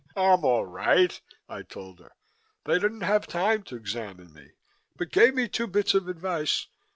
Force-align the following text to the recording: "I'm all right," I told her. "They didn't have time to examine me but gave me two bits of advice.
"I'm 0.15 0.43
all 0.43 0.65
right," 0.65 1.21
I 1.47 1.61
told 1.61 1.99
her. 1.99 2.13
"They 2.65 2.79
didn't 2.79 3.01
have 3.01 3.27
time 3.27 3.61
to 3.65 3.75
examine 3.75 4.33
me 4.33 4.49
but 4.97 5.11
gave 5.11 5.35
me 5.35 5.47
two 5.47 5.67
bits 5.67 5.93
of 5.93 6.07
advice. 6.07 6.65